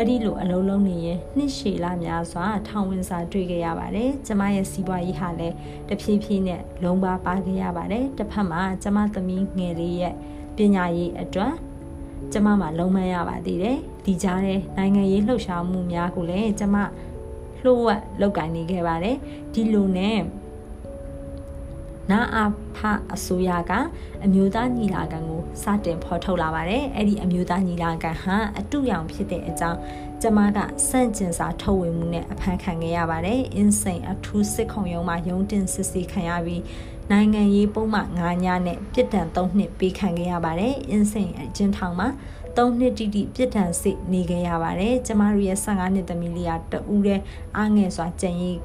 [0.00, 5.54] အဲ့ဒီလိုအလုံးလုံးနေရင်နှစ်ရှည်လများစွာထောင်ဝင်စာတွေ့ခဲ့ရပါတယ်။ကျမရဲ့စီးပွားရေးဟာလည်း
[5.88, 10.14] တဖြည်းဖြည်းနဲ့လုံးပါပါခဲ့ရပါတယ်။တစ်ဖက်မှာကျမသမီးငယ်လေးရဲ့
[10.56, 11.54] ပညာရေးအတွက်
[12.32, 16.76] ကျမမှာလုံးမရပါသေးတယ်။ဒီကြားထဲနိုင်ငံရေးလှုပ်ရှားမှုများကိုလည်းကျမ
[17.64, 19.16] လှုပ်ဝက်လုပ်ကိုင်နေခဲ့ပါတယ်။
[19.54, 20.18] ဒီလိုနဲ့
[22.10, 22.44] နာအာ
[22.76, 22.78] ဖ
[23.14, 23.72] အစိုးရက
[24.24, 29.78] အမျိုးသားညီလာခံကိုစတင်ဖော်ထုတ်လာပါတယ်။အဲ့ဒီအမျိုးသားညီလာခံဟာအတူရောင်ဖြစ်တဲ့အကြောင်း
[30.22, 36.62] ကျမကစန့်ကျင်စာထုတ်ဝေမှုနဲ့အဖမ်းခံခဲ့ရပါတယ်။ insane အထူးစစ်ခုံရုံးမှာရုံးတင်စစ်ဆေးခံရပြီး
[37.10, 42.08] နိုင်ငံရေးပုံမှန်9ညနဲ့ပြစ်ဒဏ်3နှစ်ပေးခံခဲ့ရပါတယ်။ insane အကျဉ်းထောင်မှာ
[42.56, 47.20] 3နှစ်တိတိပြစ်ဒဏ်စစ်နေခဲ့ရပါတယ်။ကျမတို့ရဲ့15နှစ်သမီးလေးကတူးတဲ့
[47.56, 48.56] အားငယ်စွာကြံရည်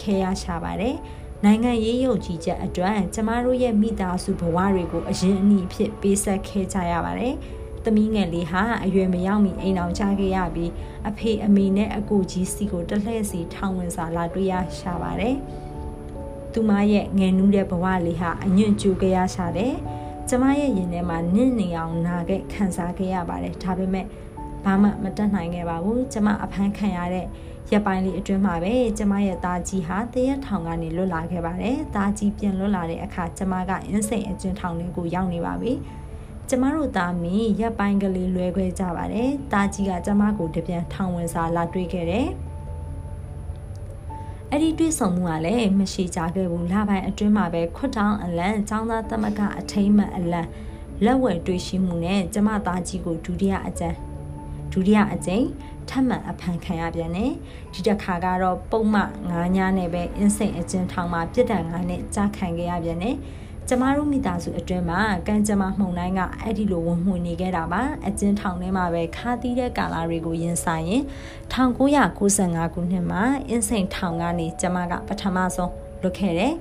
[0.00, 0.94] ခဲရရှာပါတယ်။
[1.44, 7.34] နိုင်ငံရေးယုံကြည်ချက်အတွက်ကျမတို့ရဲ့မိသားစုဘဝတွေကိုအရင်အနည်းဖြစ်ပေးဆက်ခဲ့ကြရပါတယ်။
[7.84, 10.70] သမီးငယ်လေးဟာအရွယ်မရောက်မီအိမ်အောင်ချခဲ့ရပြီး
[11.08, 15.34] အဖေအမေနဲ့အကိုကြီးစီကိုတလှည့်စီထောင်ဝင်စာလာတွေ့ရရှာပါတယ်။
[16.52, 19.74] သူမရဲ့ငယ်နူးတဲ့ဘဝလေးဟာအညွန့်ကျူခဲ့ရရှာတယ်။
[20.28, 24.06] ကျမရဲ့ရင်ထဲမှာနင့်နေအောင်နာခဲ့ခံစားခဲ့ရပါတယ်။ဒါပေမဲ့
[24.64, 27.26] ဘာမှမတတ်နိုင်ခဲ့ပါဘူး။ကျမအဖမ်းခံရတဲ့
[27.72, 35.72] ရက်ပိုင်းလေးအတွင်းမှာပဲကျမရဲ့သားကြီးဟာတရက်ထောင်ကနေလွတ်လာခဲ့ပါတယ်။သားကြီးပြန်လွတ်လာတဲ့အခါကျမကအင်းစိန်အကျဉ်းထောင်တွေကိုရောက်နေပါပြီ။
[36.48, 42.28] ကျမတို့သားမီးရက်ပိုင်းကလေးလွဲခွဲကြပါတယ်။သားကြီးကကျမကိုတပြန်ထောင်ဝင်စာလာတွေ့ခဲ့တယ်။
[44.50, 50.48] အဲ့ဒီတွေ့ဆုံမှုကလည်းမရှိကြခဲ့ဘူးလပိုင်းအတွင်းမှာပဲခွတ်တောင်းအလန်ចောင်းသားသမဂအထိမ့်မှန်အလန်
[51.04, 53.90] လက်ဝဲတွေ့ရှိမှုနဲ့ကျမသားကြီးကိုဒုတိယအကြံ
[54.72, 55.46] ဒုတိယအကြိမ်
[55.88, 57.32] ထပ်မံအဖမ်းခံရပြန်တယ်
[57.72, 63.16] ဒီတစ်ခါကတော့ပုံမှန်9ညနဲ့ပဲအင်းစိန်အကျဉ်းထောင်မှာပြစ်ဒဏ်9နဲ့ကြာခံခဲ့ရပြန်တယ်
[63.68, 71.02] ကျမတို့မိသားစုအတွင်းမှာကံကြမ္မာမှုန်တိုင်းကအဲ့ဒီလိုဝင်မှုနေခဲ့တာပါအကျဉ်းထောင်ထဲမှာပဲခါသီးတဲ့ကာလာတွေကိုရင်ဆိုင်ရင်
[71.52, 76.54] 1995ခုနှစ်မှာအင်းစိန်ထောင်ကနေကျမကပထမဆုံးလွတ်ခဲ့တယ်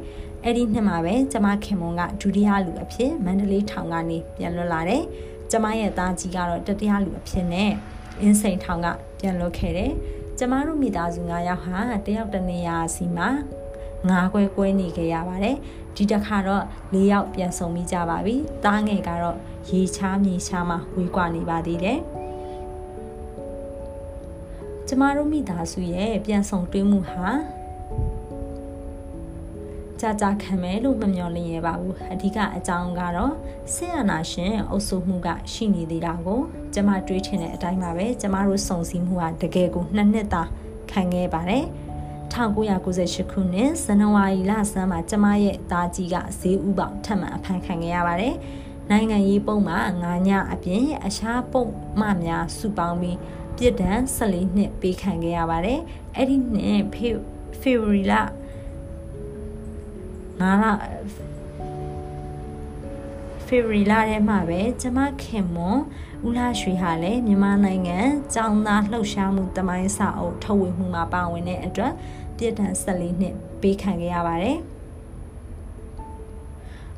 [0.44, 5.04] အဲ့ဒီနှစ်မှာပဲကျမခင်မွန်ကဒုတိယလူအဖြစ်မန္တလေးထောင်ကနေပြန်လွတ်လာတယ်
[5.52, 7.72] ကျမရဲ့သားကြီးကတော့တတိယလူအဖြစ်နဲ့
[8.22, 8.88] အင်းစိန်ထောင်က
[9.20, 9.92] ပြန်လွတ်ခဲ့တယ်။
[10.38, 13.30] ကျမတို့မိသားစု9ယောက်ဟာတယောက်တနေရာစီမှာ
[14.10, 15.56] ငါးခွဲကွဲနေခဲ့ရပါတယ်။
[15.96, 19.38] ဒီတစ်ခါတော့၄ယောက်ပြန်ဆုံမိကြပါပြီ။တားငယ်ကတော့
[19.70, 22.00] ရေချားမြေချားမှာဝေးကွာနေပါသေးတယ်။
[24.88, 27.28] ကျမတို့မိသားစုရဲ့ပြန်ဆုံတွေ့မှုဟာ
[30.02, 33.34] ကြာကြာခံမယ်လို့မမျှော်လင့်ရပါဘူးအဓိကအကြောင်းကတော့
[33.74, 36.42] ဆင်အနာရှင်အုပ်စိုးမှုကရှိနေသေးတာကို
[36.74, 40.44] ကျမတွေးထင်တဲ့အတိုင်းပါပဲကျမတို့စုံစည်းမှုဟာတကယ်ကိုနှစ်နှစ်သာ
[40.92, 41.66] ခံခဲ့ပါတယ်
[42.34, 48.36] 1998ခုနှစ်ဇန်နဝါရီလဆန်းမှာကျမရဲ့သားကြီးကဈေးဥပေါထပ်မံအဖမ်းခံခဲ့ရပါတယ်။
[48.90, 51.66] နိုင်ငံရေးပုံမှာ9ညအပြင်အခြားပုံ
[52.00, 53.18] မှများစုပေါင်းပြီး
[53.58, 55.80] ပြစ်ဒဏ်14နှစ်ပေးခံခဲ့ရပါတယ်။
[56.16, 57.08] အဲ့ဒီနှစ်ဖေ
[57.62, 58.14] ဖေဗရီလ
[60.40, 60.66] 9လ
[63.46, 65.80] ဖေဗရီလထဲမှာပဲကျမခင်မွန်
[66.26, 67.98] ဦးလာရွှေဟာလည်းမြန်မာနိုင်ငံ
[68.34, 71.94] ကျောင်းသားလှုပ်ရှားမှုတမိုင်းစာအုပ်ထုတ်ဝေမှုမှာပါဝင်တဲ့အတွက်
[72.38, 74.58] ပြစ်ဒဏ်14နှစ်ပေးခံခဲ့ရပါတယ်။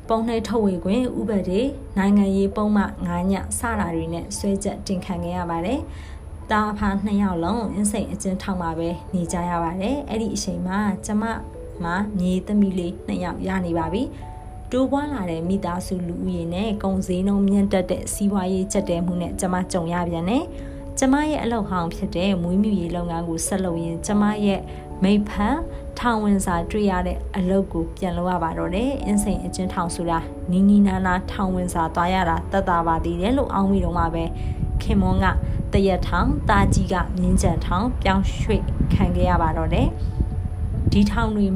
[0.08, 1.60] ပုံနှိပ်ထုတ်ဝေခွင့်ဥပဒေ
[1.98, 5.80] နိုင်ငံရေးပုံမှ9ညစတာတွေနဲ့ဆွဲချက်တင်ခံခဲ့ရပါတယ်။
[6.50, 11.24] တာဖာနှစ်ယောက်လုံးအင်းစိန်အကျဉ်းထောင်မှာပဲနေကြရပါတယ်။အဲ့ဒီအချိန်မှာကျမ
[11.84, 14.02] မှာမြေသမီးလေးနှစ်ယောက်ရနေပါပြီ။
[14.72, 20.44] တိုးပွားလာတဲ့မိသားစုလူဦးရေနဲ့ကုန်စည်နှုန်းမြင့်တက်တဲ့စီးပွားရေးကျက်တဲမှုနဲ့ကျမကြုံရပြန်တယ်။
[20.98, 24.60] ကျမရဲ့အလုပ်ဟောင်းဖြစ်တဲ့မွေးမြူရေးလုပ်ငန်းကိုဆက်လုပ်ရင်ကျမရဲ့
[25.02, 25.58] မိဖက်
[25.98, 30.18] ထောင်ဝင်စာတွေ့ရတဲ့အလုပ်ကိုပြန်လုပ်ရပါတော့တယ်။အင်းစိန်အချင်းထောင်ဆိုတာ
[30.50, 34.24] နီနီနာနာထောင်ဝင်စာသွားရတာတတ်တာပါသေးတယ်လို့အောင်းမိတော့မှပဲ
[34.82, 35.26] ခင်မွန်က
[35.72, 38.62] တရက်ထောင်တာကြီးကမြင်းကြံထောင်ပြောင်းရွှေ့
[38.94, 39.88] ခံခဲ့ရပါတော့တယ်။
[40.92, 41.46] ဒီထောင်တွေ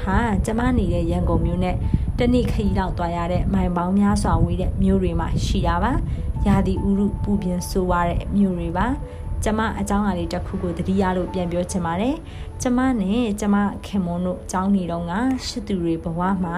[0.00, 1.76] ဟာကျမနေတဲ့ရန်ကုန်မြို့နဲ့
[2.18, 5.92] တနေ့ခရီးလောက်သွားရတဲ့မိုင်ပေါင်းများစွာဝေးတဲ့မြို့တွေမှာရှိတာပါ
[6.46, 8.86] ရာသီဥတုပူပြင်းဆိုးွားတဲ့မြို့တွေပါ
[9.44, 12.16] ကျမအကြောင်းအရာလေးတစ်ခုကိုသတိရလို့ပြန်ပြောချင်ပါတယ်
[12.62, 15.12] ကျမနဲ့ကျမခင်မွန်တို့အကြောင်းနေတော့က
[15.46, 16.56] ရှစ်သူတွေဘဝမှာ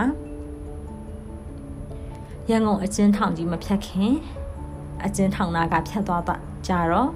[2.51, 4.13] ရန်ကုန်အကျဉ်းထောင်ကြီးမဖြတ်ခင်
[5.05, 7.11] အကျဉ်းထောင်သားကဖြတ်သွားတာကြတော့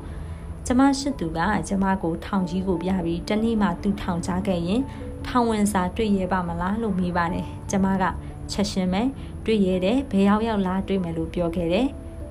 [0.66, 4.82] ကျမရှိသူကကျမကိုထောင်ကြီးကိုပြပြီးတနေ့မှသူ့ထောင်ချခဲ့ရင်
[5.26, 8.04] ထောင်ဝင်စာတွေ့ရပါမလားလို့မေးပါတယ်ကျမက
[8.50, 9.02] ချက်ရှင်ပဲ
[9.44, 11.86] တွေ့ရတဲ့ဘယ်ရောက်ရောက်လားတွေ့မယ်လို့ပြောခဲ့တယ်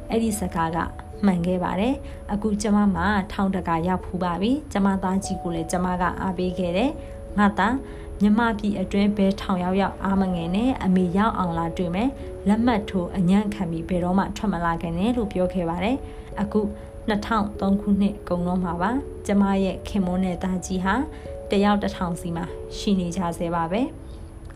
[0.09, 0.77] အဲ့ဒီစကားက
[1.25, 1.93] မှန်ခဲ့ပါတယ်
[2.33, 6.91] အခုကျမမှာထောင်တကာရောက်ဖူးပါပြီကျမသားကြီးကိုလည်းကျမကအားပေးခဲ့တယ်
[7.37, 7.75] ငါသား
[8.21, 12.09] မြမပြည်အတွင်းဘဲထောင်ရောက်ရောက်အားမငယ်နဲ့အမေရောက်အောင်လာတွေ့မယ်
[12.47, 15.97] လက်မှတ်ထိုးအညံ့ခံပြီးဘယ်တော့မှထွက်မလာခင်နဲ့လို့ပြောခဲ့ပါတယ်
[16.41, 16.61] အခု
[17.09, 18.91] 2003ခုနှစ်ကုန်တော့မှာပါ
[19.27, 20.95] ကျမရဲ့ခင်မွန်းနဲ့သားကြီးဟာ
[21.51, 22.45] တယောက်တစ်ထောင်စီမှာ
[22.77, 23.81] ရှိနေကြဆဲပါပဲ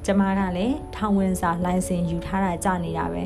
[0.05, 3.23] ကျမကလည်းထောင်ဝင်စာလိုင်စင်ယူထားတာကြာနေတာပဲ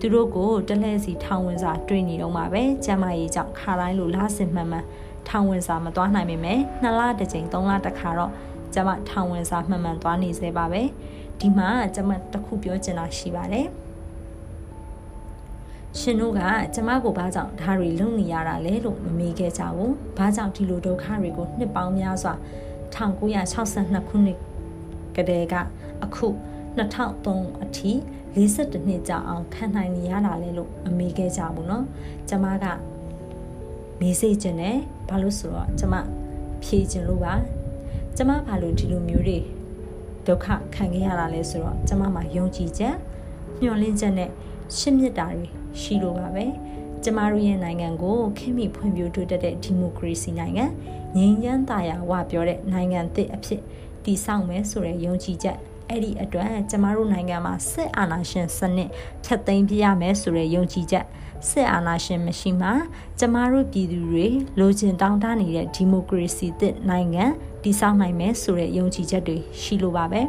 [0.00, 4.84] သူတို့ကိုတလဲစီထောင်ဝင်စာတွေ့နေတော့မှာပဲကျမကြီးကြောင့်ခါတိုင်းလိုလားစင်မှန်မှန်
[5.28, 8.32] ထောင်ဝင်စာမသွားနိုင်ပေမဲ့နှစ်လတစ်ကြိမ်သုံးလတစ်ခါတော့
[8.74, 10.82] ကျမထောင်ဝင်စာမှန်မှန်သွားနေစေပါပဲ
[11.40, 13.68] ဒီမှာကျမတခုပြောချင်တာရှိပါတယ်
[16.00, 16.40] ရှင်တို့က
[16.74, 22.34] ကျမကိုဘာကြောင့်ဒါတွေလုပ်နေရတာလဲလို့မမေးခဲ့ကြဘူး။ဘာကြောင့်ဒီလိုဒုက္ခတွေကိုနှစ်ပေါင်းများစွာ
[22.95, 24.37] 1962ခုနှစ်
[25.15, 25.55] ကတည်းက
[26.03, 26.27] အခု
[26.77, 27.91] 2003အထိ
[28.35, 31.83] 42နှစ်ကြာအောင်ခံနိုင်နေရတာလဲလို့မမေးခဲ့ကြဘူးเนาะ
[32.29, 32.65] ကျမက
[33.99, 34.77] မေးစေချင်တယ်
[35.09, 35.95] ဘာလို့ဆိုတော့ကျမ
[36.63, 37.33] ဖြေချင်လို့ပါ
[38.17, 39.39] ကျမဘာလို့ဒီလိုမျိုးတွေ
[40.27, 42.95] ဒုက္ခခံခဲ့ရတာလဲဆိုတော့ကျမမှာယုံကြည်ချက်
[43.59, 44.29] မျှော်လင့်ချက်နဲ့
[44.77, 45.45] ရှင်းမြစ်တာတွေ
[45.81, 46.45] ရှိလို့ပါပဲ
[47.03, 50.65] ကျမတို့ရဲ့နိုင်ငံကိုခင်မိဖွံ့ဖြိုးတိုးတက်တဲ့ဒီမိုကရေစီနိုင်ငံ
[51.16, 53.60] ငြိမ်းချမ်းသာယာဝပြောတဲ့နိုင်ငံသစ်အဖြစ်
[54.04, 55.56] တည်ဆောက်မယ်ဆိုတဲ့ယုံကြည်ချက်
[55.88, 58.90] အဲ့ဒီအတွက်ကျမတို့နိုင်ငံမှာစစ်အာဏာရှင်စနစ်
[59.24, 61.06] ဖျက်သိမ်းပြရမယ်ဆိုတဲ့ယုံကြည်ချက်
[61.48, 62.70] စစ်အာဏာရှင်မရှိမှ
[63.18, 64.26] ကျမတို့ပြည်သူတွေ
[64.60, 67.24] လိုချင်တောင်းတနေတဲ့ဒီမိုကရေစီသစ်နိုင်ငံ
[67.62, 70.22] တည်ဆောက်နိုင်မယ်ဆိုတဲ့ယုံကြည်ချက်တွေရှိလိုပါပဲ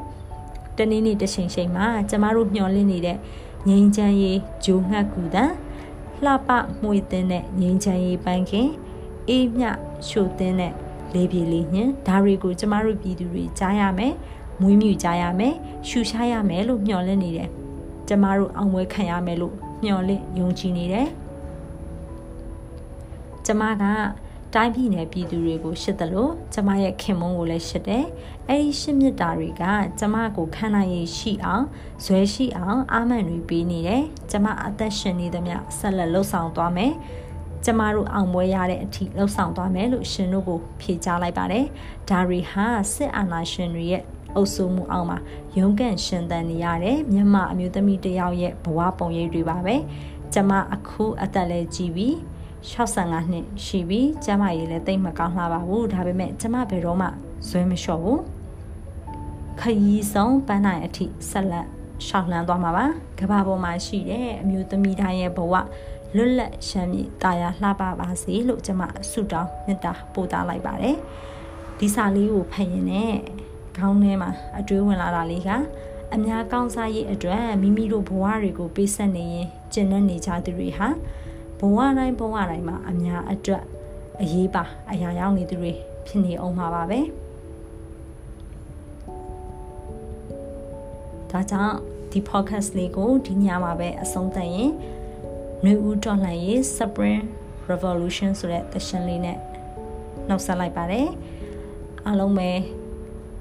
[0.78, 3.18] တနေ့နေ့တစ်ချိန်ချိန်မှာကျမတို့မျှော်လင့်နေတဲ့
[3.68, 5.52] ငြိမ်းချမ်းရေးဂျိုငှက်ကူတန်
[6.24, 6.50] လှပ
[6.82, 8.70] မှုေတဲ့နဲ့ငြိမ်းချမ်းရေးပန်းခင်
[9.30, 9.66] အေးမြ
[10.08, 10.74] ရှို့တဲ့နဲ့
[11.14, 14.14] လေးပြေလေးညင်ဒါတွေကိုကျမတို့ပြည်သူတွေကြားရမယ်
[14.62, 15.54] မွေးမြူကြရမယ်
[15.88, 17.50] ရှူရှားရမယ်လို့မျှော်လင့်နေတယ်
[18.08, 21.08] ကျမတို့အောင်ပွဲခံရမယ်လို့မျှော်လင့်ယုံကြည်နေတယ်
[23.46, 23.84] ကျမက
[24.54, 28.06] တိုင်းပြည်နယ်ပြည်သူတွေကိုရှစ်တယ်လို့ကျမရဲ့ခင်မုန်းကိုလည်းရှစ်တယ်
[28.48, 29.64] အဲ့ဒီရှစ်မြတ်တာတွေက
[30.00, 31.66] ကျမကိုခံနိုင်ရရှိအောင်
[32.06, 36.94] ဇွဲရှိအောင်အာမန်တွေပေးနေတယ်ကျမအသက်ရှင်နေသမျှဆက်လက်လှုပ်ဆောင်သွားမယ်
[37.66, 41.66] ကျမတို့အောင်ပွဲရတဲ့အထိလှုပ်ဆောင်သွားမယ်လို့ရှင်တို့ကိုဖြေကြားလိုက်ပါတယ်
[42.10, 44.04] ဒါရီဟာစစ်အာဏာရှင်တွေရဲ့
[44.36, 45.18] အုပ်စိုးမှုအောက်မှာ
[45.58, 49.76] ရုန်းကန်ရှင်သန်နေရတဲ့မြန်မာအမျိုးသမီးတယောက်ရဲ့ဘဝပုံရိပ်တွေပါပဲ
[50.34, 52.14] ကျမအခုအသက်လဲကြည့်ပြီး
[52.68, 57.08] 65နှစ်ရှိပြီကျမရေးလည်းတိတ်မကောင်းလှပါဘူးဒါပေမဲ့ကျမဘယ်တော့မှ
[57.48, 58.22] ဇွဲမလျှော့ဘူး
[59.60, 61.68] ခရီးဆုံးပန်းနိုင်အထိဆက်လက်
[62.06, 62.86] ရှောက်လန်းသွားမှာပါ
[63.20, 65.54] ကဘာပေါ်မှာရှိတဲ့အမျိုးသမီးတိုင်းရဲ့ဘဝ
[66.18, 70.98] လွတ်လပ်ရှမ်းမြေတာယာလှပပါစေလို့ကျမဆုတောင်းမေတ္တာပို့သလိုက်ပါတယ်
[71.80, 72.94] ဒီစာလေးကိုဖတ်ရင်ね
[73.78, 75.50] ခေါင်းထဲမှာအတွေးဝင်လာတာလေးက
[76.14, 80.88] အများကောင်းစားရေးအတွက်မိမိတို့ဘဝတွေကိုပေးဆက်နေရင်ကျင့်နေကြသူတွေဟာ
[81.60, 83.64] ဘဝတိုင်းဘဝတိုင်းမှာအများအတွက်
[84.22, 85.74] အရေးပါအရာရောက်နေသူတွေ
[86.08, 87.00] ဖြစ်နေအောင်မှာပါပဲ
[91.32, 91.76] ဒါကြောင့်
[92.12, 94.72] ဒီ podcast လေးကိုဒီညမှာပဲအဆုံးသတ်ရင်
[95.64, 97.24] နှွေဦးတော်လှန်ရေး Spring
[97.70, 99.38] Revolution ဆိုတဲ့သရှင်လေးနဲ့
[100.28, 101.08] နှုတ်ဆက်လိုက်ပါတယ်
[102.06, 102.50] အားလုံးပဲ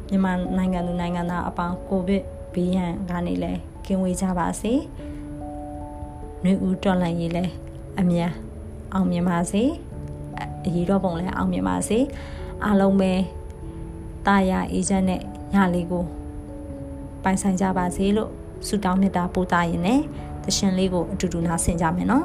[0.09, 2.25] မြန်မာနိုင်ငံသူနိုင်ငံသားအပေါင်းကိုဗစ်
[2.55, 4.73] ဘေးရန်ကနေလည်းကင်းဝေးကြပါစေ
[6.43, 7.53] နှွေဦးတော်လှန်ရေးလည်း
[8.01, 8.33] အမြန်
[8.95, 9.63] အောင်မြင်ပါစေ
[10.65, 11.99] အရေးတော်ပုံလည်းအောင်မြင်ပါစေ
[12.65, 13.13] အားလုံးပဲ
[14.27, 15.21] တာယာအေဂျင့်နဲ့
[15.55, 16.05] ညလေးကို
[17.23, 18.31] ပိုင်ဆိုင်ကြပါစေလို့
[18.67, 20.03] ဆုတောင်းမေတ္တာပို့တာရင်လည်း
[20.47, 22.25] တရှင်လေးကိုအတူတူနားဆင်ကြမယ်နော်